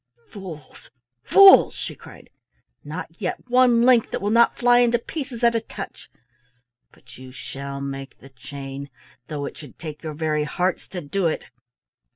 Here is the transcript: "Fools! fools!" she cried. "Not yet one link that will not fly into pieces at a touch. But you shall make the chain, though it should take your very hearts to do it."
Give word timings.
"Fools! 0.29 0.89
fools!" 1.21 1.75
she 1.75 1.93
cried. 1.95 2.31
"Not 2.83 3.09
yet 3.21 3.47
one 3.47 3.83
link 3.83 4.09
that 4.09 4.19
will 4.19 4.31
not 4.31 4.57
fly 4.57 4.79
into 4.79 4.97
pieces 4.97 5.43
at 5.43 5.53
a 5.53 5.59
touch. 5.61 6.09
But 6.91 7.19
you 7.19 7.31
shall 7.31 7.79
make 7.81 8.17
the 8.17 8.29
chain, 8.29 8.89
though 9.27 9.45
it 9.45 9.57
should 9.57 9.77
take 9.77 10.01
your 10.01 10.15
very 10.15 10.45
hearts 10.45 10.87
to 10.87 11.01
do 11.01 11.27
it." 11.27 11.43